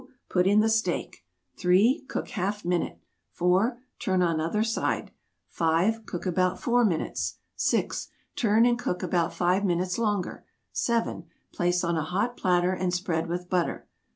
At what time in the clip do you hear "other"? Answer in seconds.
4.41-4.63